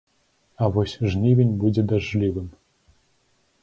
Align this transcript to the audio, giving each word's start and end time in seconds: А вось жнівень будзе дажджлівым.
А 0.61 0.69
вось 0.77 0.95
жнівень 1.11 1.53
будзе 1.65 1.81
дажджлівым. 1.93 2.47